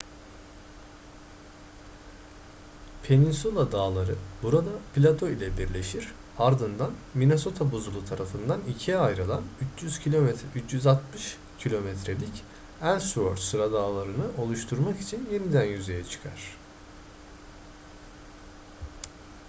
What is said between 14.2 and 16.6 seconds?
oluşturmak için yeniden yüzeye çıkar